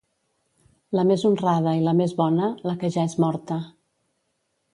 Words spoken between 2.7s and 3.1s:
la que ja